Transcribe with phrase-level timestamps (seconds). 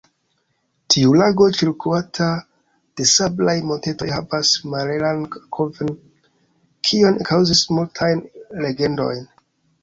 [0.93, 2.29] Tiu lago, ĉirkaŭata
[3.01, 5.93] de sablaj montetoj, havas malhelan akvon,
[6.91, 8.25] kio kaŭzis multajn
[8.67, 9.23] legendojn.